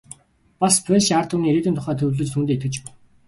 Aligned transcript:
Бас 0.63 0.75
польшийн 0.87 1.17
ард 1.19 1.29
түмний 1.33 1.51
ирээдүйн 1.53 1.77
тухай 1.77 1.95
төлөвлөж, 1.99 2.29
түүндээ 2.31 2.55
итгэж 2.57 2.75
байв. 2.83 2.97